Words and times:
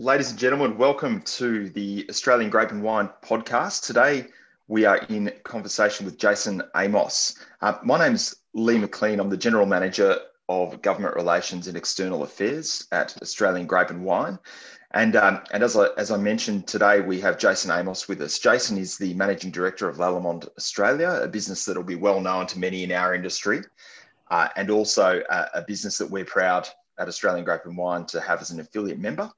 Ladies 0.00 0.30
and 0.30 0.38
gentlemen, 0.38 0.78
welcome 0.78 1.22
to 1.22 1.70
the 1.70 2.06
Australian 2.08 2.50
Grape 2.50 2.70
and 2.70 2.84
Wine 2.84 3.10
podcast. 3.20 3.84
Today 3.84 4.26
we 4.68 4.84
are 4.84 4.98
in 5.08 5.32
conversation 5.42 6.06
with 6.06 6.16
Jason 6.16 6.62
Amos. 6.76 7.34
Uh, 7.62 7.78
my 7.82 7.98
name's 7.98 8.36
Lee 8.54 8.78
McLean. 8.78 9.18
I'm 9.18 9.28
the 9.28 9.36
General 9.36 9.66
Manager 9.66 10.16
of 10.48 10.80
Government 10.82 11.16
Relations 11.16 11.66
and 11.66 11.76
External 11.76 12.22
Affairs 12.22 12.86
at 12.92 13.20
Australian 13.20 13.66
Grape 13.66 13.90
and 13.90 14.04
Wine. 14.04 14.38
And, 14.92 15.16
um, 15.16 15.40
and 15.50 15.64
as, 15.64 15.76
I, 15.76 15.88
as 15.96 16.12
I 16.12 16.16
mentioned 16.16 16.68
today, 16.68 17.00
we 17.00 17.20
have 17.22 17.36
Jason 17.36 17.72
Amos 17.72 18.06
with 18.06 18.20
us. 18.20 18.38
Jason 18.38 18.78
is 18.78 18.98
the 18.98 19.14
Managing 19.14 19.50
Director 19.50 19.88
of 19.88 19.96
Lallemand 19.96 20.46
Australia, 20.56 21.18
a 21.20 21.26
business 21.26 21.64
that 21.64 21.76
will 21.76 21.82
be 21.82 21.96
well 21.96 22.20
known 22.20 22.46
to 22.46 22.60
many 22.60 22.84
in 22.84 22.92
our 22.92 23.16
industry, 23.16 23.62
uh, 24.30 24.46
and 24.54 24.70
also 24.70 25.24
a, 25.28 25.46
a 25.54 25.62
business 25.62 25.98
that 25.98 26.08
we're 26.08 26.24
proud 26.24 26.68
at 27.00 27.08
Australian 27.08 27.44
Grape 27.44 27.64
and 27.64 27.76
Wine 27.76 28.06
to 28.06 28.20
have 28.20 28.40
as 28.40 28.52
an 28.52 28.60
affiliate 28.60 29.00
member. 29.00 29.28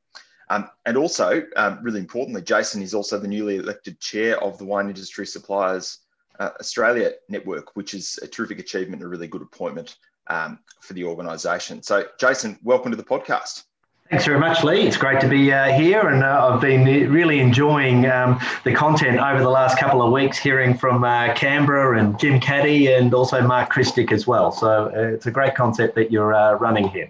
Um, 0.51 0.69
and 0.85 0.97
also, 0.97 1.45
um, 1.57 1.79
really 1.81 2.01
importantly, 2.01 2.43
Jason 2.43 2.83
is 2.83 2.93
also 2.93 3.19
the 3.19 3.29
newly 3.29 3.57
elected 3.57 4.01
chair 4.01 4.43
of 4.43 4.59
the 4.59 4.65
Wine 4.65 4.89
Industry 4.89 5.25
Suppliers 5.25 5.99
uh, 6.41 6.51
Australia 6.59 7.13
Network, 7.29 7.77
which 7.77 7.95
is 7.95 8.19
a 8.23 8.27
terrific 8.27 8.59
achievement 8.59 9.01
and 9.01 9.05
a 9.05 9.09
really 9.09 9.29
good 9.29 9.43
appointment 9.43 9.97
um, 10.27 10.59
for 10.81 10.95
the 10.95 11.05
organisation. 11.05 11.83
So, 11.85 12.07
Jason, 12.19 12.59
welcome 12.65 12.91
to 12.91 12.97
the 12.97 13.05
podcast. 13.05 13.65
Thanks 14.11 14.25
very 14.25 14.41
much, 14.41 14.65
Lee. 14.65 14.89
It's 14.89 14.97
great 14.97 15.21
to 15.21 15.29
be 15.29 15.53
uh, 15.53 15.71
here, 15.71 16.09
and 16.09 16.25
uh, 16.25 16.49
I've 16.49 16.61
been 16.61 17.13
really 17.13 17.39
enjoying 17.39 18.07
um, 18.07 18.41
the 18.65 18.75
content 18.75 19.21
over 19.21 19.41
the 19.41 19.49
last 19.49 19.79
couple 19.79 20.03
of 20.03 20.11
weeks, 20.11 20.37
hearing 20.37 20.77
from 20.77 21.05
uh, 21.05 21.33
Canberra 21.35 21.97
and 21.97 22.19
Jim 22.19 22.41
Caddy, 22.41 22.93
and 22.93 23.15
also 23.15 23.41
Mark 23.41 23.71
Christic 23.71 24.11
as 24.11 24.27
well. 24.27 24.51
So 24.51 24.87
uh, 24.87 25.15
it's 25.15 25.27
a 25.27 25.30
great 25.30 25.55
concept 25.55 25.95
that 25.95 26.11
you're 26.11 26.35
uh, 26.35 26.55
running 26.55 26.89
here. 26.89 27.09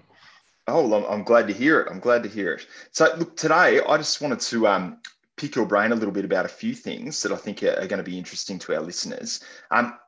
Oh, 0.70 0.87
well, 0.87 1.06
I'm, 1.06 1.24
glad 1.24 1.48
to 1.48 1.52
hear 1.52 1.80
it. 1.80 1.88
I'm 1.91 2.01
glad 2.01 2.23
to 2.23 2.29
hear 2.29 2.52
it. 2.52 2.66
So, 2.92 3.12
look, 3.19 3.37
today 3.37 3.80
I 3.80 3.97
just 3.97 4.20
wanted 4.20 4.41
to 4.41 4.69
um, 4.69 4.98
pick 5.36 5.56
your 5.56 5.67
brain 5.67 5.92
a 5.92 5.97
little 5.97 6.12
bit 6.12 6.25
about 6.25 6.45
a 6.45 6.48
few 6.48 6.75
things 6.75 7.22
that 7.22 7.33
I 7.33 7.36
think 7.36 7.62
are, 7.62 7.78
are 7.78 7.86
going 7.86 8.03
to 8.03 8.11
be 8.11 8.19
interesting 8.19 8.58
to 8.61 8.75
our 8.75 8.80
listeners. 8.80 9.41
Um, 9.70 9.98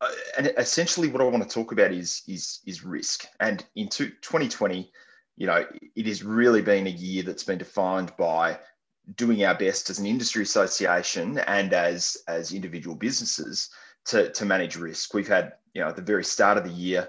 uh, 0.00 0.10
and 0.36 0.52
essentially, 0.56 1.08
what 1.08 1.22
I 1.22 1.24
want 1.24 1.42
to 1.42 1.48
talk 1.48 1.72
about 1.72 1.92
is 1.92 2.22
is 2.26 2.60
is 2.66 2.84
risk. 2.84 3.26
And 3.40 3.64
in 3.76 3.88
2020, 3.88 4.90
you 5.36 5.46
know, 5.46 5.64
it 5.96 6.06
has 6.06 6.24
really 6.24 6.62
been 6.62 6.86
a 6.86 6.90
year 6.90 7.22
that's 7.22 7.44
been 7.44 7.58
defined 7.58 8.12
by 8.16 8.58
doing 9.16 9.44
our 9.44 9.54
best 9.54 9.88
as 9.88 9.98
an 9.98 10.06
industry 10.06 10.42
association 10.42 11.38
and 11.38 11.72
as 11.72 12.16
as 12.28 12.52
individual 12.52 12.96
businesses 12.96 13.70
to 14.06 14.30
to 14.32 14.44
manage 14.44 14.76
risk. 14.76 15.14
We've 15.14 15.28
had, 15.28 15.54
you 15.74 15.80
know, 15.80 15.88
at 15.88 15.96
the 15.96 16.02
very 16.02 16.24
start 16.24 16.58
of 16.58 16.64
the 16.64 16.70
year 16.70 17.08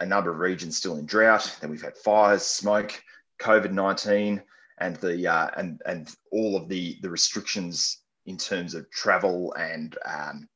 a 0.00 0.06
number 0.06 0.30
of 0.30 0.38
regions 0.38 0.76
still 0.76 0.96
in 0.96 1.06
drought. 1.06 1.56
Then 1.60 1.70
we've 1.70 1.82
had 1.82 1.96
fires, 1.96 2.42
smoke, 2.42 3.00
COVID 3.40 3.72
nineteen, 3.72 4.42
and 4.78 4.96
the 4.96 5.26
uh, 5.26 5.50
and 5.56 5.80
and 5.86 6.14
all 6.32 6.56
of 6.56 6.68
the 6.68 6.98
the 7.02 7.10
restrictions 7.10 7.98
in 8.26 8.36
terms 8.36 8.74
of 8.74 8.90
travel 8.90 9.52
and 9.54 9.96
um, 10.04 10.48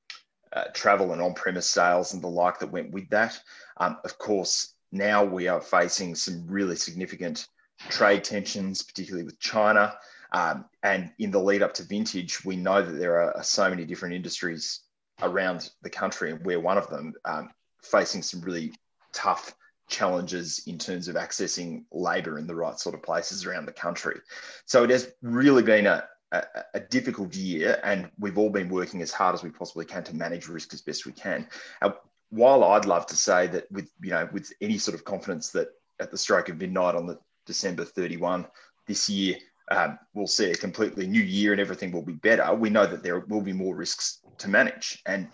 uh, 0.52 0.64
travel 0.74 1.12
and 1.12 1.22
on-premise 1.22 1.68
sales 1.68 2.14
and 2.14 2.22
the 2.22 2.28
like 2.28 2.58
that 2.58 2.70
went 2.70 2.90
with 2.90 3.08
that. 3.08 3.38
Um, 3.78 3.96
of 4.04 4.18
course, 4.18 4.74
now 4.92 5.24
we 5.24 5.48
are 5.48 5.60
facing 5.60 6.14
some 6.14 6.46
really 6.46 6.76
significant 6.76 7.48
trade 7.88 8.22
tensions, 8.22 8.82
particularly 8.82 9.24
with 9.24 9.40
China. 9.40 9.96
Um, 10.32 10.66
and 10.82 11.10
in 11.18 11.30
the 11.30 11.40
lead 11.40 11.62
up 11.62 11.74
to 11.74 11.84
vintage, 11.84 12.44
we 12.44 12.56
know 12.56 12.82
that 12.82 12.98
there 12.98 13.20
are 13.20 13.42
so 13.42 13.68
many 13.70 13.84
different 13.84 14.14
industries 14.14 14.80
around 15.22 15.70
the 15.82 15.90
country, 15.90 16.30
and 16.30 16.44
we're 16.44 16.60
one 16.60 16.78
of 16.78 16.88
them, 16.88 17.14
um, 17.24 17.50
facing 17.82 18.22
some 18.22 18.40
really 18.40 18.72
tough 19.14 19.54
challenges 19.88 20.62
in 20.66 20.78
terms 20.78 21.08
of 21.08 21.16
accessing 21.16 21.84
labour 21.92 22.38
in 22.38 22.46
the 22.46 22.54
right 22.54 22.78
sort 22.78 22.94
of 22.94 23.02
places 23.02 23.44
around 23.44 23.66
the 23.66 23.72
country. 23.72 24.18
So 24.64 24.82
it 24.84 24.90
has 24.90 25.12
really 25.22 25.62
been 25.62 25.86
a, 25.86 26.04
a, 26.32 26.42
a, 26.74 26.80
difficult 26.80 27.34
year, 27.34 27.80
and 27.84 28.10
we've 28.18 28.38
all 28.38 28.50
been 28.50 28.68
working 28.68 29.02
as 29.02 29.12
hard 29.12 29.34
as 29.34 29.42
we 29.42 29.50
possibly 29.50 29.84
can 29.84 30.02
to 30.04 30.16
manage 30.16 30.48
risk 30.48 30.72
as 30.72 30.80
best 30.80 31.06
we 31.06 31.12
can. 31.12 31.46
Uh, 31.82 31.90
while 32.30 32.64
I'd 32.64 32.86
love 32.86 33.06
to 33.06 33.16
say 33.16 33.46
that 33.48 33.70
with 33.70 33.90
you 34.00 34.10
know 34.10 34.28
with 34.32 34.52
any 34.60 34.78
sort 34.78 34.94
of 34.94 35.04
confidence 35.04 35.50
that 35.50 35.68
at 36.00 36.10
the 36.10 36.18
stroke 36.18 36.48
of 36.48 36.58
midnight 36.58 36.96
on 36.96 37.06
the 37.06 37.18
December 37.46 37.84
31 37.84 38.46
this 38.86 39.08
year 39.08 39.36
um, 39.70 39.98
we'll 40.12 40.26
see 40.26 40.50
a 40.50 40.56
completely 40.56 41.06
new 41.06 41.22
year 41.22 41.52
and 41.52 41.60
everything 41.60 41.92
will 41.92 42.02
be 42.02 42.12
better. 42.12 42.52
We 42.54 42.70
know 42.70 42.86
that 42.86 43.02
there 43.02 43.20
will 43.20 43.40
be 43.40 43.52
more 43.52 43.74
risks 43.74 44.20
to 44.38 44.48
manage, 44.48 45.00
and 45.06 45.28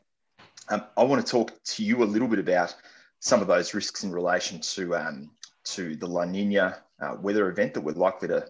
um, 0.68 0.84
I 0.96 1.04
want 1.04 1.24
to 1.24 1.30
talk 1.30 1.52
to 1.62 1.84
you 1.84 2.02
a 2.02 2.04
little 2.04 2.28
bit 2.28 2.38
about 2.38 2.74
some 3.20 3.40
of 3.40 3.46
those 3.46 3.74
risks 3.74 4.02
in 4.02 4.12
relation 4.12 4.60
to 4.60 4.96
um, 4.96 5.30
to 5.64 5.94
the 5.96 6.06
La 6.06 6.24
Nina 6.24 6.78
uh, 7.00 7.16
weather 7.20 7.48
event 7.48 7.74
that 7.74 7.82
we're 7.82 7.92
likely 7.92 8.28
to 8.28 8.46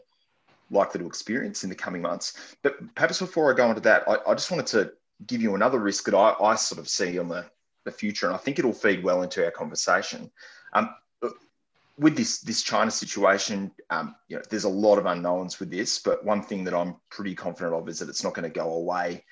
likely 0.70 1.00
to 1.00 1.06
experience 1.06 1.64
in 1.64 1.70
the 1.70 1.76
coming 1.76 2.00
months. 2.00 2.56
But 2.62 2.94
perhaps 2.94 3.18
before 3.18 3.52
I 3.52 3.56
go 3.56 3.68
into 3.68 3.80
that, 3.82 4.04
I, 4.08 4.18
I 4.26 4.34
just 4.34 4.50
wanted 4.50 4.68
to 4.68 4.92
give 5.26 5.42
you 5.42 5.54
another 5.54 5.80
risk 5.80 6.04
that 6.04 6.14
I, 6.14 6.34
I, 6.40 6.54
sort 6.54 6.78
of 6.78 6.88
see 6.88 7.18
on 7.18 7.28
the, 7.28 7.44
the 7.84 7.90
future, 7.90 8.26
and 8.26 8.34
I 8.34 8.38
think 8.38 8.58
it'll 8.58 8.72
feed 8.72 9.02
well 9.02 9.22
into 9.22 9.44
our 9.44 9.50
conversation. 9.50 10.30
Um, 10.72 10.94
with 11.98 12.16
this 12.16 12.40
this 12.40 12.62
China 12.62 12.90
situation, 12.90 13.70
um, 13.90 14.14
you 14.28 14.36
know, 14.36 14.42
there's 14.48 14.64
a 14.64 14.68
lot 14.68 14.96
of 14.96 15.04
unknowns 15.06 15.60
with 15.60 15.70
this, 15.70 15.98
but 15.98 16.24
one 16.24 16.42
thing 16.42 16.64
that 16.64 16.74
I'm 16.74 16.96
pretty 17.10 17.34
confident 17.34 17.74
of 17.74 17.88
is 17.88 17.98
that 17.98 18.08
it's 18.08 18.24
not 18.24 18.34
going 18.34 18.50
to 18.50 18.58
go 18.58 18.72
away 18.72 19.24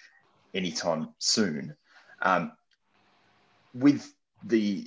anytime 0.52 1.08
soon. 1.18 1.74
Um, 2.20 2.52
with 3.72 4.12
the 4.44 4.86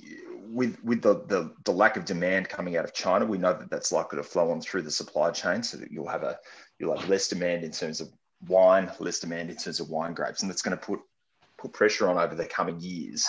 with 0.52 0.76
with 0.84 1.02
the, 1.02 1.14
the, 1.26 1.54
the 1.64 1.72
lack 1.72 1.96
of 1.96 2.04
demand 2.04 2.48
coming 2.48 2.76
out 2.76 2.84
of 2.84 2.92
China, 2.92 3.24
we 3.24 3.38
know 3.38 3.54
that 3.54 3.70
that's 3.70 3.90
likely 3.90 4.18
to 4.18 4.22
flow 4.22 4.50
on 4.50 4.60
through 4.60 4.82
the 4.82 4.90
supply 4.90 5.30
chain, 5.30 5.62
so 5.62 5.78
that 5.78 5.90
you'll 5.90 6.08
have 6.08 6.22
a 6.22 6.38
you'll 6.78 6.96
have 6.96 7.08
less 7.08 7.28
demand 7.28 7.64
in 7.64 7.70
terms 7.70 8.00
of 8.00 8.08
wine, 8.48 8.90
less 8.98 9.18
demand 9.18 9.50
in 9.50 9.56
terms 9.56 9.80
of 9.80 9.88
wine 9.88 10.12
grapes, 10.12 10.42
and 10.42 10.50
that's 10.50 10.62
going 10.62 10.76
to 10.76 10.84
put 10.84 11.00
put 11.56 11.72
pressure 11.72 12.08
on 12.08 12.18
over 12.18 12.34
the 12.34 12.44
coming 12.44 12.78
years 12.80 13.26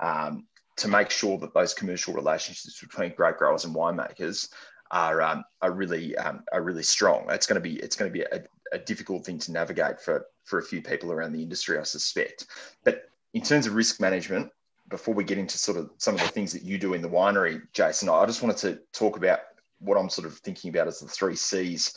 um, 0.00 0.46
to 0.76 0.88
make 0.88 1.10
sure 1.10 1.38
that 1.38 1.54
those 1.54 1.72
commercial 1.72 2.12
relationships 2.12 2.80
between 2.80 3.14
grape 3.14 3.38
growers 3.38 3.64
and 3.64 3.74
winemakers 3.74 4.50
are 4.90 5.22
um, 5.22 5.44
are 5.62 5.72
really 5.72 6.16
um, 6.18 6.44
are 6.52 6.62
really 6.62 6.82
strong. 6.82 7.26
It's 7.30 7.46
going 7.46 7.60
to 7.62 7.68
be 7.68 7.76
it's 7.76 7.96
going 7.96 8.10
to 8.10 8.18
be 8.18 8.24
a, 8.24 8.44
a 8.72 8.78
difficult 8.78 9.24
thing 9.24 9.38
to 9.38 9.52
navigate 9.52 10.00
for 10.00 10.26
for 10.44 10.58
a 10.58 10.64
few 10.64 10.82
people 10.82 11.10
around 11.10 11.32
the 11.32 11.42
industry, 11.42 11.78
I 11.78 11.84
suspect. 11.84 12.46
But 12.84 13.08
in 13.32 13.42
terms 13.42 13.66
of 13.66 13.74
risk 13.74 14.00
management, 14.00 14.50
before 14.88 15.14
we 15.14 15.24
get 15.24 15.38
into 15.38 15.58
sort 15.58 15.78
of 15.78 15.90
some 15.98 16.14
of 16.14 16.20
the 16.20 16.28
things 16.28 16.52
that 16.52 16.62
you 16.62 16.78
do 16.78 16.94
in 16.94 17.02
the 17.02 17.08
winery, 17.08 17.62
Jason, 17.72 18.08
I 18.08 18.24
just 18.26 18.42
wanted 18.42 18.58
to 18.58 18.80
talk 18.92 19.16
about 19.16 19.40
what 19.80 19.96
I'm 19.96 20.08
sort 20.08 20.26
of 20.26 20.38
thinking 20.38 20.70
about 20.70 20.88
as 20.88 21.00
the 21.00 21.08
three 21.08 21.36
C's 21.36 21.94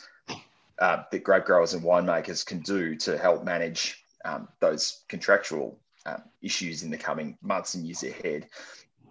uh, 0.78 1.02
that 1.10 1.24
grape 1.24 1.44
growers 1.44 1.74
and 1.74 1.82
winemakers 1.82 2.44
can 2.44 2.60
do 2.60 2.96
to 2.96 3.18
help 3.18 3.44
manage 3.44 4.04
um, 4.24 4.48
those 4.60 5.04
contractual 5.08 5.78
um, 6.06 6.22
issues 6.42 6.82
in 6.82 6.90
the 6.90 6.98
coming 6.98 7.36
months 7.42 7.74
and 7.74 7.84
years 7.84 8.02
ahead. 8.02 8.46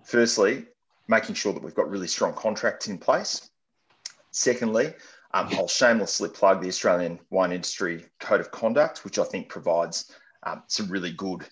Firstly, 0.04 0.66
making 1.08 1.36
sure 1.36 1.54
that 1.54 1.64
we've 1.64 1.76
got 1.76 1.90
really 1.90 2.08
strong 2.08 2.34
contracts 2.34 2.88
in 2.88 2.98
place. 2.98 3.50
Secondly, 4.32 4.94
um, 5.34 5.48
I'll 5.54 5.68
shamelessly 5.68 6.30
plug 6.30 6.62
the 6.62 6.68
Australian 6.68 7.20
Wine 7.30 7.52
Industry 7.52 8.06
Code 8.20 8.42
of 8.42 8.52
Conduct, 8.52 9.04
which 9.04 9.20
I 9.20 9.24
think 9.24 9.50
provides 9.50 10.12
um, 10.44 10.64
some 10.68 10.88
really 10.90 11.12
good 11.12 11.46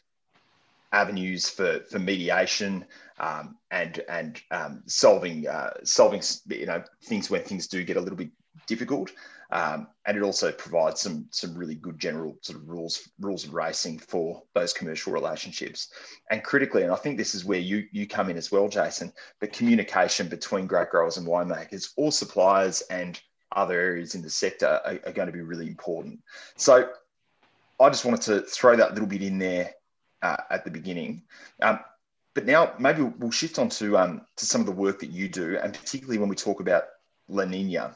avenues 0.91 1.49
for 1.49 1.81
for 1.89 1.99
mediation 1.99 2.85
um, 3.19 3.57
and 3.71 4.01
and 4.09 4.41
um, 4.51 4.83
solving 4.85 5.47
uh, 5.47 5.73
solving 5.83 6.21
you 6.47 6.65
know 6.65 6.83
things 7.03 7.29
when 7.29 7.43
things 7.43 7.67
do 7.67 7.83
get 7.83 7.97
a 7.97 8.01
little 8.01 8.17
bit 8.17 8.31
difficult. 8.67 9.11
Um, 9.49 9.87
and 10.05 10.17
it 10.17 10.23
also 10.23 10.51
provides 10.51 11.01
some 11.01 11.25
some 11.31 11.55
really 11.55 11.75
good 11.75 11.97
general 11.97 12.37
sort 12.41 12.59
of 12.59 12.67
rules 12.67 13.09
rules 13.19 13.45
of 13.45 13.53
racing 13.53 13.99
for 13.99 14.43
those 14.53 14.73
commercial 14.73 15.13
relationships. 15.13 15.89
And 16.29 16.43
critically, 16.43 16.83
and 16.83 16.91
I 16.91 16.97
think 16.97 17.17
this 17.17 17.33
is 17.33 17.45
where 17.45 17.59
you 17.59 17.85
you 17.91 18.07
come 18.07 18.29
in 18.29 18.37
as 18.37 18.51
well, 18.51 18.67
Jason. 18.67 19.13
But 19.39 19.53
communication 19.53 20.27
between 20.27 20.67
grape 20.67 20.89
growers 20.89 21.17
and 21.17 21.25
winemakers, 21.25 21.91
or 21.95 22.11
suppliers 22.11 22.81
and 22.89 23.19
other 23.53 23.79
areas 23.79 24.15
in 24.15 24.21
the 24.21 24.29
sector 24.29 24.81
are, 24.85 24.99
are 25.05 25.13
going 25.13 25.27
to 25.27 25.33
be 25.33 25.41
really 25.41 25.67
important. 25.67 26.19
So 26.57 26.89
I 27.79 27.89
just 27.89 28.03
wanted 28.03 28.21
to 28.23 28.41
throw 28.41 28.75
that 28.75 28.93
little 28.93 29.07
bit 29.07 29.21
in 29.21 29.37
there 29.37 29.71
uh, 30.21 30.37
at 30.49 30.63
the 30.63 30.71
beginning. 30.71 31.23
Um, 31.61 31.79
but 32.33 32.45
now 32.45 32.73
maybe 32.77 33.01
we'll 33.01 33.31
shift 33.31 33.57
on 33.57 33.69
to, 33.69 33.97
um, 33.97 34.21
to 34.35 34.45
some 34.45 34.61
of 34.61 34.67
the 34.67 34.73
work 34.73 34.99
that 34.99 35.09
you 35.09 35.27
do, 35.27 35.57
and 35.57 35.73
particularly 35.73 36.19
when 36.19 36.29
we 36.29 36.35
talk 36.35 36.59
about 36.59 36.83
La 37.27 37.45
Nina. 37.45 37.95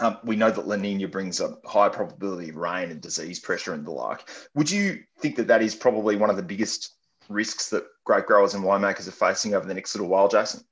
Um, 0.00 0.18
we 0.24 0.36
know 0.36 0.50
that 0.50 0.66
La 0.66 0.76
Nina 0.76 1.08
brings 1.08 1.40
a 1.40 1.56
high 1.64 1.88
probability 1.88 2.50
of 2.50 2.56
rain 2.56 2.90
and 2.90 3.00
disease 3.00 3.40
pressure 3.40 3.74
and 3.74 3.84
the 3.84 3.90
like. 3.90 4.28
Would 4.54 4.70
you 4.70 5.02
think 5.18 5.36
that 5.36 5.48
that 5.48 5.62
is 5.62 5.74
probably 5.74 6.16
one 6.16 6.30
of 6.30 6.36
the 6.36 6.42
biggest 6.42 6.94
risks 7.28 7.70
that 7.70 7.84
grape 8.04 8.26
growers 8.26 8.54
and 8.54 8.64
winemakers 8.64 9.08
are 9.08 9.12
facing 9.12 9.54
over 9.54 9.66
the 9.66 9.74
next 9.74 9.94
little 9.94 10.08
while, 10.08 10.28
Jason? 10.28 10.62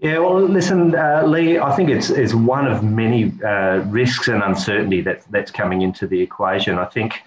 Yeah, 0.00 0.18
well, 0.18 0.40
listen, 0.40 0.94
uh, 0.94 1.22
Lee, 1.24 1.58
I 1.58 1.74
think 1.76 1.88
it's, 1.88 2.10
it's 2.10 2.34
one 2.34 2.66
of 2.66 2.82
many 2.82 3.32
uh, 3.44 3.84
risks 3.86 4.26
and 4.26 4.42
uncertainty 4.42 5.00
that, 5.02 5.22
that's 5.30 5.52
coming 5.52 5.82
into 5.82 6.08
the 6.08 6.20
equation. 6.20 6.78
I 6.78 6.86
think 6.86 7.22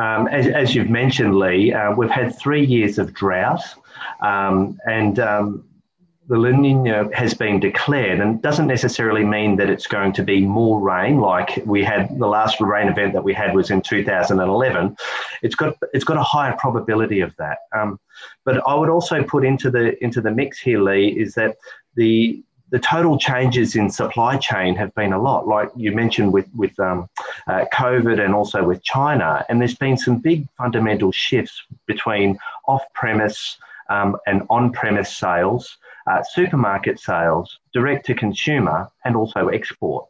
um, 0.00 0.28
as, 0.28 0.46
as, 0.46 0.74
you've 0.74 0.90
mentioned, 0.90 1.38
Lee, 1.38 1.72
uh, 1.72 1.92
we've 1.92 2.10
had 2.10 2.38
three 2.38 2.64
years 2.64 2.98
of 2.98 3.12
drought, 3.12 3.62
um, 4.20 4.78
and 4.86 5.18
um, 5.18 5.64
the 6.30 6.38
La 6.38 6.50
Nina 6.50 7.10
has 7.12 7.34
been 7.34 7.58
declared 7.58 8.20
and 8.20 8.40
doesn't 8.40 8.68
necessarily 8.68 9.24
mean 9.24 9.56
that 9.56 9.68
it's 9.68 9.88
going 9.88 10.12
to 10.12 10.22
be 10.22 10.40
more 10.40 10.80
rain 10.80 11.18
like 11.18 11.60
we 11.66 11.82
had 11.82 12.18
the 12.20 12.26
last 12.28 12.60
rain 12.60 12.88
event 12.88 13.12
that 13.14 13.24
we 13.24 13.34
had 13.34 13.52
was 13.52 13.68
in 13.70 13.82
2011. 13.82 14.96
It's 15.42 15.56
got 15.56 15.76
it's 15.92 16.04
got 16.04 16.16
a 16.16 16.22
higher 16.22 16.56
probability 16.56 17.20
of 17.20 17.34
that. 17.38 17.58
Um, 17.76 17.98
but 18.44 18.62
I 18.66 18.74
would 18.76 18.88
also 18.88 19.24
put 19.24 19.44
into 19.44 19.72
the 19.72 20.02
into 20.04 20.20
the 20.20 20.30
mix 20.30 20.60
here, 20.60 20.80
Lee, 20.80 21.08
is 21.08 21.34
that 21.34 21.56
the 21.96 22.42
the 22.70 22.78
total 22.78 23.18
changes 23.18 23.74
in 23.74 23.90
supply 23.90 24.36
chain 24.36 24.76
have 24.76 24.94
been 24.94 25.12
a 25.12 25.20
lot, 25.20 25.48
like 25.48 25.70
you 25.76 25.92
mentioned 25.92 26.32
with 26.32 26.48
with 26.54 26.78
um, 26.78 27.08
uh, 27.50 27.64
COVID 27.82 28.18
and 28.24 28.32
also 28.40 28.60
with 28.70 28.80
China. 28.96 29.30
And 29.48 29.60
there's 29.60 29.80
been 29.86 29.98
some 30.06 30.16
big 30.30 30.40
fundamental 30.60 31.12
shifts 31.26 31.56
between 31.92 32.38
off-premise 32.72 33.40
um, 33.94 34.10
and 34.28 34.38
on-premise 34.48 35.12
sales, 35.24 35.64
uh, 36.10 36.22
supermarket 36.36 36.96
sales, 37.00 37.58
direct 37.72 38.06
to 38.06 38.14
consumer, 38.14 38.78
and 39.04 39.16
also 39.16 39.48
export. 39.58 40.04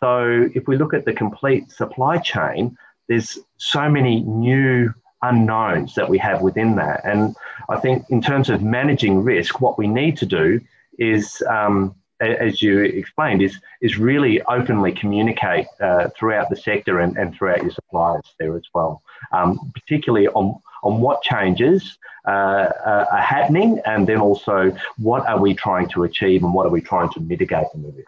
So 0.00 0.48
if 0.58 0.66
we 0.68 0.76
look 0.76 0.92
at 0.98 1.04
the 1.04 1.12
complete 1.24 1.64
supply 1.70 2.14
chain, 2.18 2.76
there's 3.08 3.38
so 3.58 3.88
many 3.88 4.14
new 4.48 4.92
unknowns 5.30 5.94
that 5.94 6.08
we 6.12 6.18
have 6.18 6.42
within 6.42 6.74
that. 6.82 6.98
And 7.04 7.36
I 7.68 7.76
think 7.78 7.98
in 8.10 8.20
terms 8.20 8.50
of 8.50 8.58
managing 8.80 9.22
risk, 9.22 9.60
what 9.60 9.78
we 9.78 9.86
need 9.86 10.16
to 10.16 10.26
do 10.26 10.60
is, 10.98 11.42
um, 11.48 11.94
as 12.22 12.62
you 12.62 12.80
explained, 12.80 13.42
is 13.42 13.58
is 13.80 13.98
really 13.98 14.42
openly 14.42 14.92
communicate 14.92 15.66
uh, 15.80 16.08
throughout 16.16 16.48
the 16.50 16.56
sector 16.56 17.00
and, 17.00 17.16
and 17.16 17.34
throughout 17.34 17.62
your 17.62 17.72
suppliers 17.72 18.24
there 18.38 18.56
as 18.56 18.64
well, 18.74 19.02
um, 19.32 19.72
particularly 19.74 20.28
on 20.28 20.60
on 20.82 21.00
what 21.00 21.22
changes 21.22 21.98
uh, 22.26 22.30
uh, 22.30 23.06
are 23.10 23.20
happening, 23.20 23.80
and 23.84 24.06
then 24.06 24.20
also 24.20 24.74
what 24.98 25.26
are 25.26 25.40
we 25.40 25.54
trying 25.54 25.88
to 25.88 26.04
achieve 26.04 26.42
and 26.42 26.52
what 26.52 26.66
are 26.66 26.70
we 26.70 26.80
trying 26.80 27.10
to 27.10 27.20
mitigate 27.20 27.66
the 27.74 27.92
this. 27.92 28.06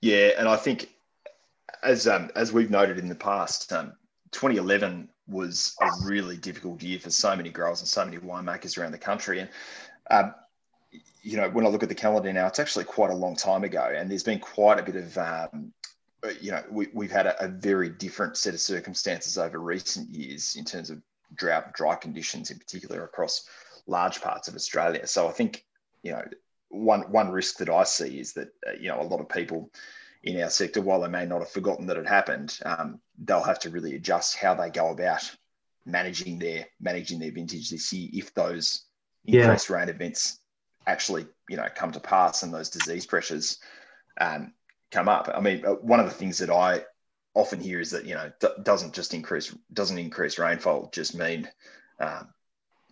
Yeah, 0.00 0.30
and 0.38 0.48
I 0.48 0.56
think 0.56 0.90
as 1.82 2.06
um, 2.06 2.30
as 2.34 2.52
we've 2.52 2.70
noted 2.70 2.98
in 2.98 3.08
the 3.08 3.14
past, 3.14 3.72
um, 3.72 3.92
2011 4.32 5.08
was 5.26 5.74
a 5.80 5.88
really 6.04 6.36
difficult 6.36 6.82
year 6.82 6.98
for 6.98 7.10
so 7.10 7.34
many 7.34 7.48
growers 7.48 7.80
and 7.80 7.88
so 7.88 8.04
many 8.04 8.18
winemakers 8.18 8.76
around 8.76 8.92
the 8.92 8.98
country, 8.98 9.40
and 9.40 9.48
um, 10.10 10.34
you 11.24 11.38
know, 11.38 11.48
when 11.48 11.64
I 11.64 11.70
look 11.70 11.82
at 11.82 11.88
the 11.88 11.94
calendar 11.94 12.30
now, 12.32 12.46
it's 12.46 12.58
actually 12.58 12.84
quite 12.84 13.10
a 13.10 13.16
long 13.16 13.34
time 13.34 13.64
ago, 13.64 13.92
and 13.96 14.10
there's 14.10 14.22
been 14.22 14.38
quite 14.38 14.78
a 14.78 14.82
bit 14.82 14.94
of, 14.94 15.16
um, 15.16 15.72
you 16.38 16.50
know, 16.50 16.62
we, 16.70 17.06
have 17.06 17.10
had 17.10 17.26
a, 17.26 17.44
a, 17.44 17.48
very 17.48 17.88
different 17.88 18.36
set 18.36 18.52
of 18.52 18.60
circumstances 18.60 19.38
over 19.38 19.58
recent 19.58 20.10
years 20.10 20.54
in 20.56 20.66
terms 20.66 20.90
of 20.90 21.00
drought, 21.34 21.72
dry 21.72 21.94
conditions, 21.94 22.50
in 22.50 22.58
particular 22.58 23.04
across 23.04 23.48
large 23.86 24.20
parts 24.20 24.48
of 24.48 24.54
Australia. 24.54 25.06
So 25.06 25.26
I 25.26 25.32
think, 25.32 25.64
you 26.02 26.12
know, 26.12 26.22
one 26.68 27.02
one 27.10 27.30
risk 27.30 27.56
that 27.58 27.70
I 27.70 27.84
see 27.84 28.20
is 28.20 28.34
that 28.34 28.48
uh, 28.66 28.72
you 28.78 28.88
know 28.88 29.00
a 29.00 29.02
lot 29.02 29.20
of 29.20 29.28
people 29.28 29.70
in 30.24 30.40
our 30.42 30.50
sector, 30.50 30.82
while 30.82 31.00
they 31.00 31.08
may 31.08 31.24
not 31.24 31.40
have 31.40 31.50
forgotten 31.50 31.86
that 31.86 31.96
it 31.96 32.06
happened, 32.06 32.58
um, 32.66 33.00
they'll 33.24 33.42
have 33.42 33.60
to 33.60 33.70
really 33.70 33.94
adjust 33.94 34.36
how 34.36 34.54
they 34.54 34.70
go 34.70 34.90
about 34.90 35.30
managing 35.86 36.38
their 36.38 36.66
managing 36.80 37.18
their 37.18 37.32
vintage 37.32 37.70
this 37.70 37.92
year 37.94 38.10
if 38.12 38.34
those 38.34 38.84
increased 39.26 39.70
yeah. 39.70 39.76
rain 39.76 39.88
events 39.88 40.40
actually 40.86 41.26
you 41.48 41.56
know 41.56 41.66
come 41.74 41.92
to 41.92 42.00
pass 42.00 42.42
and 42.42 42.52
those 42.52 42.70
disease 42.70 43.06
pressures 43.06 43.58
um, 44.20 44.52
come 44.90 45.08
up. 45.08 45.28
I 45.34 45.40
mean, 45.40 45.64
uh, 45.66 45.72
one 45.74 46.00
of 46.00 46.06
the 46.06 46.12
things 46.12 46.38
that 46.38 46.50
I 46.50 46.84
often 47.34 47.60
hear 47.60 47.80
is 47.80 47.90
that 47.90 48.04
you 48.04 48.14
know 48.14 48.30
d- 48.40 48.48
doesn't 48.62 48.94
just 48.94 49.14
increase 49.14 49.54
doesn't 49.72 49.98
increase 49.98 50.38
rainfall 50.38 50.90
just 50.92 51.16
mean 51.16 51.48
um, 52.00 52.28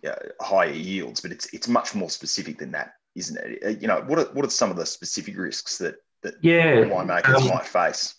yeah, 0.03 0.15
higher 0.41 0.71
yields, 0.71 1.21
but 1.21 1.31
it's 1.31 1.51
it's 1.53 1.67
much 1.67 1.95
more 1.95 2.09
specific 2.09 2.59
than 2.59 2.71
that, 2.71 2.95
isn't 3.15 3.37
it? 3.37 3.63
Uh, 3.65 3.69
you 3.79 3.87
know, 3.87 4.03
what 4.05 4.19
are, 4.19 4.25
what 4.33 4.45
are 4.45 4.49
some 4.49 4.69
of 4.69 4.75
the 4.75 4.85
specific 4.85 5.37
risks 5.37 5.77
that 5.77 5.95
that 6.21 6.35
yeah, 6.41 6.83
winemakers 6.83 7.41
um, 7.41 7.47
might 7.47 7.65
face? 7.65 8.15